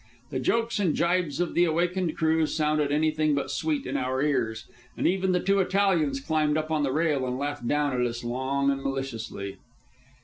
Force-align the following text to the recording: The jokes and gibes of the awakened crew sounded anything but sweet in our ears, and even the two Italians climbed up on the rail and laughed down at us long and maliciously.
The 0.31 0.39
jokes 0.39 0.79
and 0.79 0.97
gibes 0.97 1.39
of 1.39 1.53
the 1.53 1.65
awakened 1.65 2.17
crew 2.17 2.47
sounded 2.47 2.91
anything 2.91 3.35
but 3.35 3.51
sweet 3.51 3.85
in 3.85 3.95
our 3.97 4.19
ears, 4.23 4.65
and 4.97 5.05
even 5.05 5.31
the 5.31 5.39
two 5.39 5.59
Italians 5.59 6.19
climbed 6.19 6.57
up 6.57 6.71
on 6.71 6.81
the 6.81 6.91
rail 6.91 7.23
and 7.27 7.37
laughed 7.37 7.67
down 7.67 7.93
at 7.93 8.07
us 8.07 8.23
long 8.23 8.71
and 8.71 8.81
maliciously. 8.81 9.57